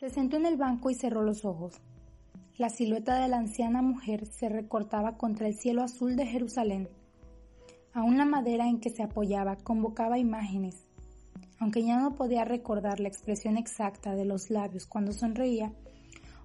[0.00, 1.78] Se sentó en el banco y cerró los ojos.
[2.56, 6.88] La silueta de la anciana mujer se recortaba contra el cielo azul de Jerusalén.
[7.92, 10.86] Aún la madera en que se apoyaba convocaba imágenes.
[11.58, 15.74] Aunque ya no podía recordar la expresión exacta de los labios cuando sonreía,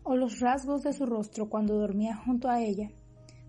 [0.04, 2.92] o los rasgos de su rostro cuando dormía junto a ella,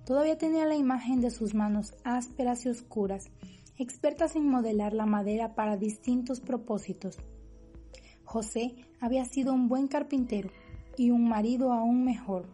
[0.05, 3.25] todavía tenía la imagen de sus manos ásperas y oscuras,
[3.77, 7.19] expertas en modelar la madera para distintos propósitos.
[8.37, 10.51] José había sido un buen carpintero
[10.99, 12.45] y un marido aún mejor.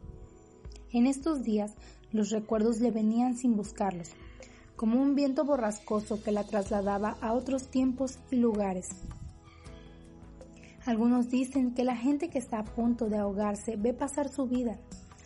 [0.92, 1.74] En estos días
[2.12, 4.10] los recuerdos le venían sin buscarlos,
[4.76, 8.90] como un viento borrascoso que la trasladaba a otros tiempos y lugares.
[10.86, 14.78] Algunos dicen que la gente que está a punto de ahogarse ve pasar su vida,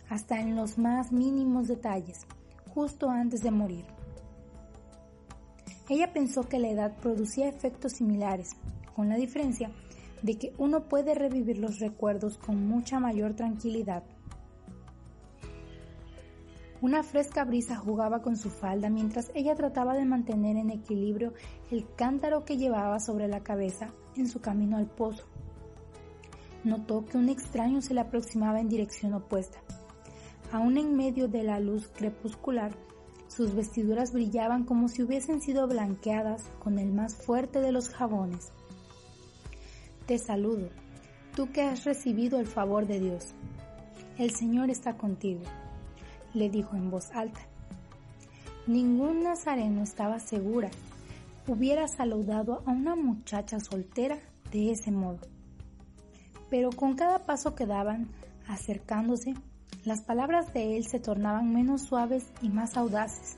[0.09, 2.25] hasta en los más mínimos detalles,
[2.73, 3.85] justo antes de morir.
[5.87, 8.55] Ella pensó que la edad producía efectos similares,
[8.95, 9.69] con la diferencia
[10.21, 14.03] de que uno puede revivir los recuerdos con mucha mayor tranquilidad.
[16.79, 21.33] Una fresca brisa jugaba con su falda mientras ella trataba de mantener en equilibrio
[21.71, 25.25] el cántaro que llevaba sobre la cabeza en su camino al pozo.
[26.63, 29.59] Notó que un extraño se le aproximaba en dirección opuesta.
[30.51, 32.71] Aún en medio de la luz crepuscular,
[33.27, 38.51] sus vestiduras brillaban como si hubiesen sido blanqueadas con el más fuerte de los jabones.
[40.07, 40.69] Te saludo,
[41.35, 43.35] tú que has recibido el favor de Dios.
[44.17, 45.41] El Señor está contigo,
[46.33, 47.41] le dijo en voz alta.
[48.65, 50.71] Ningún nazareno estaba segura
[51.47, 54.17] hubiera saludado a una muchacha soltera
[54.51, 55.19] de ese modo.
[56.49, 58.09] Pero con cada paso que daban,
[58.47, 59.33] acercándose,
[59.85, 63.37] las palabras de él se tornaban menos suaves y más audaces.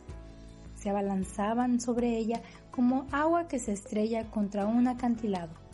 [0.75, 2.41] Se abalanzaban sobre ella
[2.71, 5.68] como agua que se estrella contra un acantilado.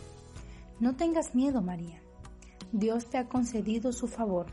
[0.80, 2.02] No tengas miedo, María.
[2.74, 4.48] Dios te ha concedido su favor.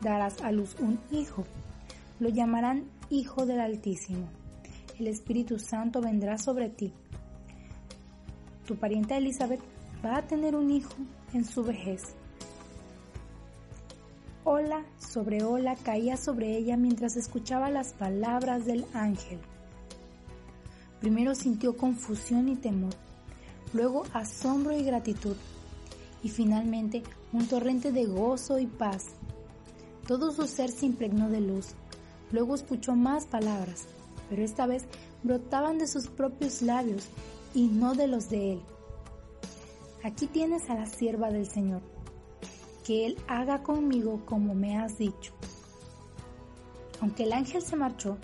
[0.00, 1.44] Darás a luz un hijo.
[2.20, 4.28] Lo llamarán Hijo del Altísimo.
[4.98, 6.94] El Espíritu Santo vendrá sobre ti.
[8.66, 9.60] Tu pariente Elizabeth
[10.02, 10.94] va a tener un hijo
[11.34, 12.14] en su vejez.
[14.44, 19.38] Ola sobre ola caía sobre ella mientras escuchaba las palabras del ángel.
[21.00, 22.94] Primero sintió confusión y temor
[23.72, 25.36] luego asombro y gratitud,
[26.22, 27.02] y finalmente
[27.32, 29.06] un torrente de gozo y paz.
[30.06, 31.74] Todo su ser se impregnó de luz.
[32.30, 33.86] Luego escuchó más palabras,
[34.28, 34.84] pero esta vez
[35.22, 37.08] brotaban de sus propios labios
[37.54, 38.62] y no de los de él.
[40.04, 41.80] Aquí tienes a la sierva del Señor,
[42.84, 45.32] que Él haga conmigo como me has dicho.
[47.00, 48.18] Aunque el ángel se marchó,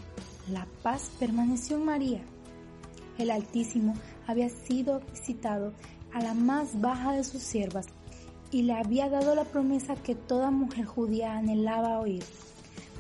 [0.50, 2.22] la paz permaneció en María.
[3.18, 3.94] El Altísimo
[4.28, 5.72] había sido visitado
[6.12, 7.86] a la más baja de sus siervas
[8.52, 12.22] y le había dado la promesa que toda mujer judía anhelaba oír.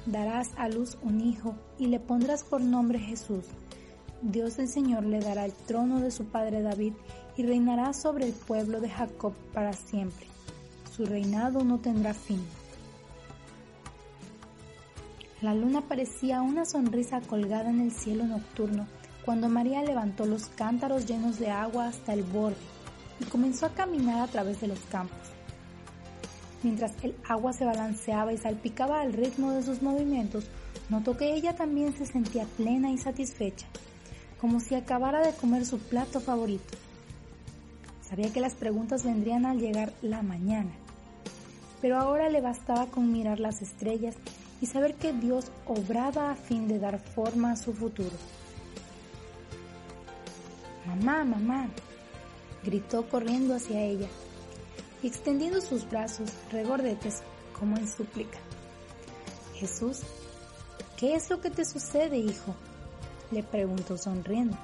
[0.06, 3.44] Darás a luz un hijo y le pondrás por nombre Jesús.
[4.20, 6.94] Dios el Señor le dará el trono de su padre David
[7.36, 10.26] y reinará sobre el pueblo de Jacob para siempre.
[10.94, 12.42] Su reinado no tendrá fin.
[15.40, 18.88] La luna parecía una sonrisa colgada en el cielo nocturno
[19.28, 22.56] cuando María levantó los cántaros llenos de agua hasta el borde
[23.20, 25.18] y comenzó a caminar a través de los campos.
[26.62, 30.46] Mientras el agua se balanceaba y salpicaba al ritmo de sus movimientos,
[30.88, 33.66] notó que ella también se sentía plena y satisfecha,
[34.40, 36.78] como si acabara de comer su plato favorito.
[38.08, 40.70] Sabía que las preguntas vendrían al llegar la mañana,
[41.82, 44.14] pero ahora le bastaba con mirar las estrellas
[44.62, 48.16] y saber que Dios obraba a fin de dar forma a su futuro.
[50.88, 51.68] Mamá, mamá,
[52.64, 54.08] gritó corriendo hacia ella
[55.02, 57.22] y extendiendo sus brazos regordetes
[57.58, 58.38] como en súplica.
[59.54, 60.00] Jesús,
[60.96, 62.54] ¿qué es lo que te sucede, hijo?
[63.30, 64.56] le preguntó sonriendo.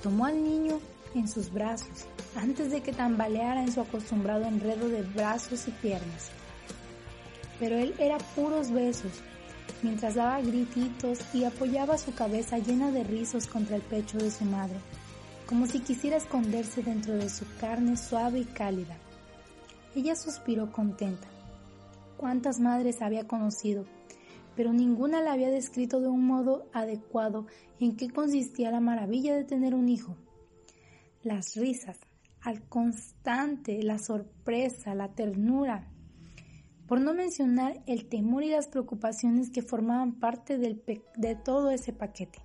[0.00, 0.78] Tomó al niño
[1.16, 6.30] en sus brazos antes de que tambaleara en su acostumbrado enredo de brazos y piernas.
[7.58, 9.10] Pero él era puros besos
[9.82, 14.44] mientras daba grititos y apoyaba su cabeza llena de rizos contra el pecho de su
[14.44, 14.78] madre.
[15.46, 18.98] como si quisiera esconderse dentro de su carne suave y cálida.
[19.96, 21.26] Ella suspiró contenta.
[22.18, 23.86] ¿Cuántas madres había conocido?
[24.54, 27.46] Pero ninguna la había descrito de un modo adecuado
[27.80, 30.16] en qué consistía la maravilla de tener un hijo.
[31.22, 31.98] Las risas,
[32.42, 35.88] al constante, la sorpresa, la ternura,
[36.88, 42.40] por no mencionar el temor y las preocupaciones que formaban parte de todo ese paquete.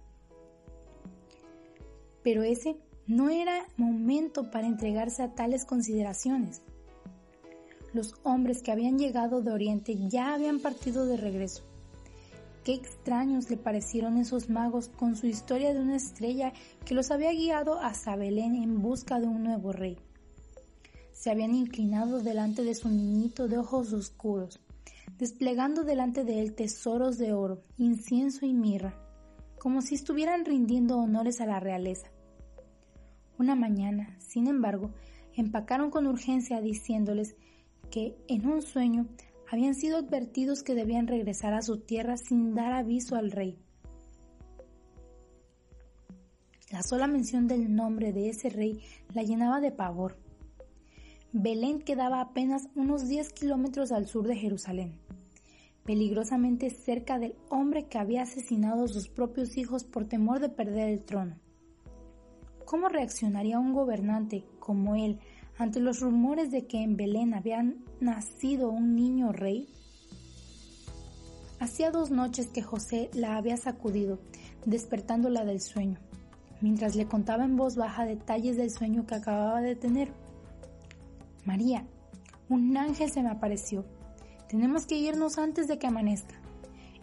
[2.24, 2.76] Pero ese
[3.08, 6.62] no era momento para entregarse a tales consideraciones.
[7.94, 11.64] Los hombres que habían llegado de Oriente ya habían partido de regreso.
[12.66, 16.54] Qué extraños le parecieron esos magos con su historia de una estrella
[16.86, 19.98] que los había guiado hasta Belén en busca de un nuevo rey
[21.14, 24.60] se habían inclinado delante de su niñito de ojos oscuros,
[25.18, 29.00] desplegando delante de él tesoros de oro, incienso y mirra,
[29.60, 32.08] como si estuvieran rindiendo honores a la realeza.
[33.38, 34.92] Una mañana, sin embargo,
[35.36, 37.36] empacaron con urgencia diciéndoles
[37.90, 39.08] que en un sueño
[39.50, 43.58] habían sido advertidos que debían regresar a su tierra sin dar aviso al rey.
[46.72, 48.82] La sola mención del nombre de ese rey
[49.14, 50.18] la llenaba de pavor.
[51.36, 55.00] Belén quedaba apenas unos 10 kilómetros al sur de Jerusalén,
[55.84, 60.90] peligrosamente cerca del hombre que había asesinado a sus propios hijos por temor de perder
[60.90, 61.40] el trono.
[62.66, 65.20] ¿Cómo reaccionaría un gobernante como él
[65.58, 67.66] ante los rumores de que en Belén había
[68.00, 69.74] nacido un niño rey?
[71.60, 74.20] Hacía dos noches que José la había sacudido,
[74.68, 75.98] despertándola del sueño,
[76.62, 80.23] mientras le contaba en voz baja detalles del sueño que acababa de tener.
[81.46, 81.86] María,
[82.50, 83.86] un ángel se me apareció.
[84.50, 86.36] Tenemos que irnos antes de que amanezca.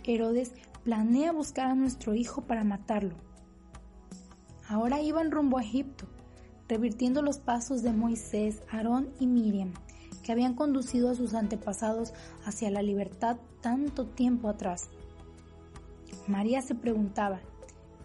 [0.05, 0.53] Herodes
[0.83, 3.15] planea buscar a nuestro hijo para matarlo.
[4.69, 6.07] Ahora iban rumbo a Egipto,
[6.69, 9.73] revirtiendo los pasos de Moisés, Aarón y Miriam,
[10.23, 12.13] que habían conducido a sus antepasados
[12.45, 14.89] hacia la libertad tanto tiempo atrás.
[16.29, 17.41] María se preguntaba,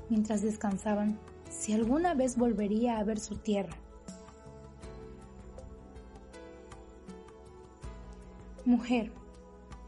[0.10, 3.78] mientras descansaban, si alguna vez volvería a ver su tierra.
[8.66, 9.12] Mujer,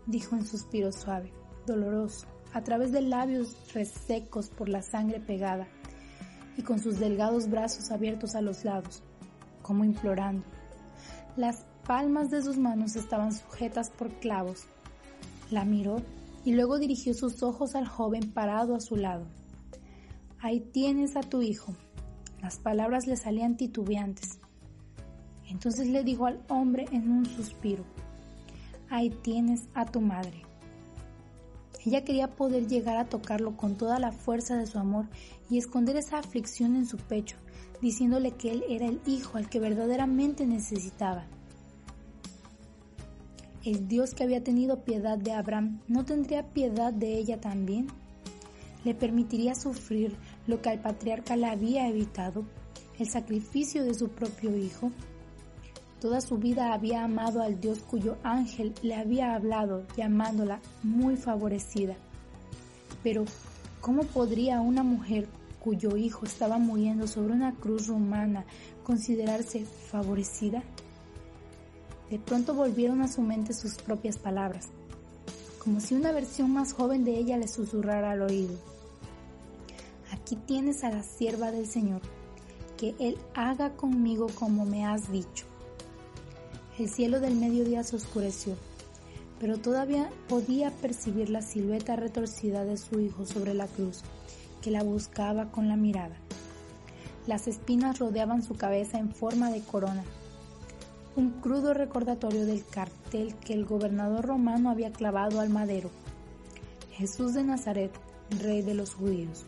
[0.05, 1.33] dijo en suspiro suave,
[1.65, 5.67] doloroso, a través de labios resecos por la sangre pegada,
[6.57, 9.01] y con sus delgados brazos abiertos a los lados,
[9.63, 10.45] como implorando.
[11.35, 14.67] Las palmas de sus manos estaban sujetas por clavos.
[15.49, 15.97] La miró
[16.45, 19.25] y luego dirigió sus ojos al joven parado a su lado.
[20.39, 21.75] Ahí tienes a tu hijo.
[22.43, 24.39] Las palabras le salían titubeantes.
[25.49, 27.83] Entonces le dijo al hombre en un suspiro,
[28.89, 30.43] ahí tienes a tu madre.
[31.85, 35.05] Ella quería poder llegar a tocarlo con toda la fuerza de su amor
[35.49, 37.37] y esconder esa aflicción en su pecho,
[37.81, 41.25] diciéndole que él era el hijo al que verdaderamente necesitaba.
[43.63, 47.87] ¿El Dios que había tenido piedad de Abraham no tendría piedad de ella también?
[48.83, 52.45] ¿Le permitiría sufrir lo que al patriarca le había evitado,
[52.99, 54.91] el sacrificio de su propio hijo?
[55.99, 61.95] Toda su vida había amado al Dios cuyo ángel le había hablado llamándola muy favorecida.
[63.01, 63.25] Pero,
[63.81, 65.27] ¿cómo podría una mujer
[65.59, 68.45] cuyo hijo estaba muriendo sobre una cruz romana
[68.83, 70.61] considerarse favorecida?
[72.11, 74.67] De pronto volvieron a su mente sus propias palabras,
[75.63, 78.55] como si una versión más joven de ella le susurrara al oído.
[80.11, 82.01] Aquí tienes a la sierva del Señor,
[82.77, 85.45] que Él haga conmigo como me has dicho.
[86.77, 88.55] El cielo del mediodía se oscureció,
[89.39, 94.03] pero todavía podía percibir la silueta retorcida de su hijo sobre la cruz,
[94.61, 96.15] que la buscaba con la mirada.
[97.25, 100.03] Las espinas rodeaban su cabeza en forma de corona,
[101.15, 105.89] un crudo recordatorio del cartel que el gobernador romano había clavado al madero.
[106.93, 107.91] Jesús de Nazaret,
[108.39, 109.45] rey de los judíos.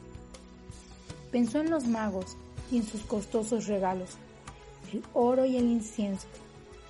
[1.31, 2.37] Pensó en los magos
[2.71, 4.17] y en sus costosos regalos,
[4.91, 6.27] el oro y el incienso,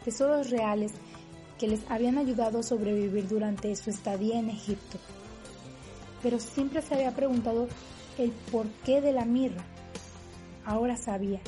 [0.03, 0.93] tesoros reales
[1.57, 4.97] que les habían ayudado a sobrevivir durante su estadía en Egipto.
[6.23, 7.67] Pero siempre se había preguntado
[8.17, 9.63] el porqué de la mirra.
[10.65, 11.39] Ahora sabía.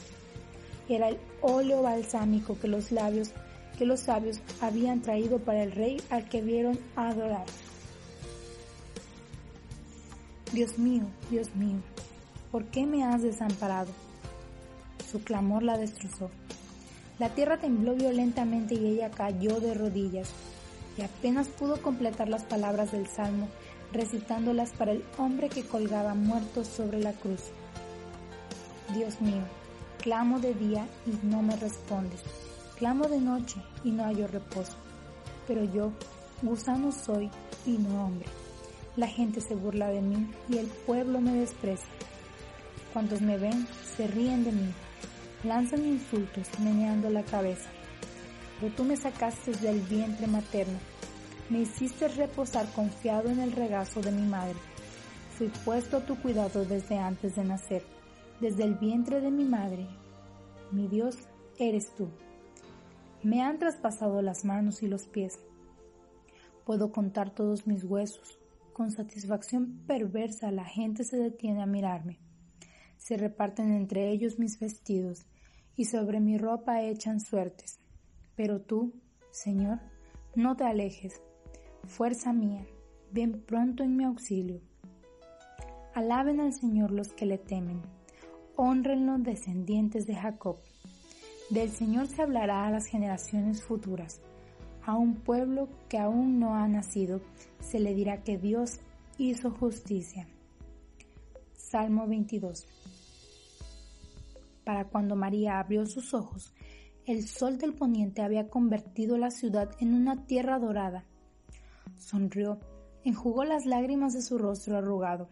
[0.89, 3.31] Era el óleo balsámico que los labios
[3.77, 7.45] que los sabios habían traído para el rey al que vieron adorar.
[10.53, 11.79] Dios mío, Dios mío,
[12.51, 13.89] ¿por qué me has desamparado?
[15.09, 16.29] Su clamor la destrozó.
[17.21, 20.27] La tierra tembló violentamente y ella cayó de rodillas,
[20.97, 23.47] y apenas pudo completar las palabras del Salmo,
[23.93, 27.51] recitándolas para el hombre que colgaba muerto sobre la cruz.
[28.95, 29.43] Dios mío,
[29.99, 32.21] Clamo de día y no me respondes.
[32.79, 34.73] Clamo de noche y no hallo reposo.
[35.45, 35.91] Pero yo,
[36.41, 37.29] gusano soy
[37.67, 38.25] y no hombre.
[38.95, 41.93] La gente se burla de mí y el pueblo me desprecia.
[42.93, 44.73] Cuantos me ven se ríen de mí,
[45.43, 47.69] lanzan insultos meneando la cabeza.
[48.59, 50.77] Pero tú me sacaste del vientre materno,
[51.49, 54.55] me hiciste reposar confiado en el regazo de mi madre.
[55.37, 57.83] Fui puesto a tu cuidado desde antes de nacer
[58.41, 59.87] desde el vientre de mi madre.
[60.71, 61.15] Mi Dios
[61.59, 62.09] eres tú.
[63.21, 65.39] Me han traspasado las manos y los pies.
[66.65, 68.39] Puedo contar todos mis huesos.
[68.73, 72.17] Con satisfacción perversa la gente se detiene a mirarme.
[72.97, 75.27] Se reparten entre ellos mis vestidos
[75.75, 77.79] y sobre mi ropa echan suertes.
[78.35, 78.93] Pero tú,
[79.31, 79.79] Señor,
[80.35, 81.21] no te alejes.
[81.85, 82.65] Fuerza mía,
[83.11, 84.61] ven pronto en mi auxilio.
[85.93, 87.81] Alaben al Señor los que le temen
[88.55, 90.57] honren los descendientes de Jacob.
[91.49, 94.21] Del Señor se hablará a las generaciones futuras.
[94.85, 97.21] A un pueblo que aún no ha nacido
[97.59, 98.79] se le dirá que Dios
[99.17, 100.27] hizo justicia.
[101.55, 102.67] Salmo 22.
[104.63, 106.53] Para cuando María abrió sus ojos,
[107.05, 111.05] el sol del poniente había convertido la ciudad en una tierra dorada.
[111.97, 112.59] Sonrió,
[113.03, 115.29] enjugó las lágrimas de su rostro arrugado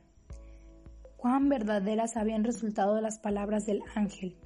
[1.19, 4.37] cuán verdaderas habían resultado las palabras del ángel.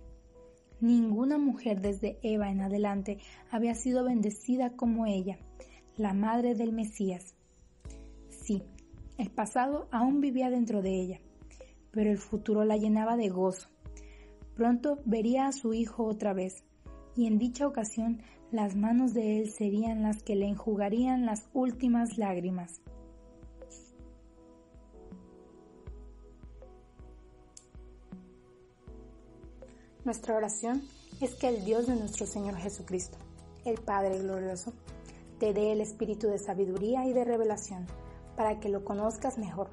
[0.82, 3.20] Ninguna mujer desde Eva en adelante
[3.52, 5.38] había sido bendecida como ella,
[5.98, 7.36] la madre del Mesías.
[8.30, 8.64] Sí,
[9.20, 11.20] el pasado aún vivía dentro de ella,
[11.92, 13.70] pero el futuro la llenaba de gozo.
[14.56, 16.64] Pronto vería a su hijo otra vez,
[17.16, 22.18] y en dicha ocasión las manos de él serían las que le enjugarían las últimas
[22.18, 22.82] lágrimas.
[30.06, 30.84] Nuestra oración
[31.22, 33.18] es que el Dios de nuestro Señor Jesucristo,
[33.66, 34.74] el Padre glorioso,
[35.40, 37.88] te dé el espíritu de sabiduría y de revelación
[38.36, 39.70] para que lo conozcas mejor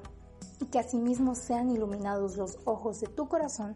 [0.59, 3.75] y que asimismo sean iluminados los ojos de tu corazón